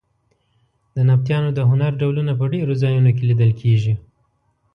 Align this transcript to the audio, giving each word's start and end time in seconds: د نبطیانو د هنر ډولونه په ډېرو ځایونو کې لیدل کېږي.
د 0.95 0.97
نبطیانو 1.09 1.49
د 1.53 1.59
هنر 1.69 1.91
ډولونه 2.01 2.31
په 2.39 2.45
ډېرو 2.53 2.73
ځایونو 2.83 3.11
کې 3.17 3.23
لیدل 3.29 3.51
کېږي. 3.61 3.93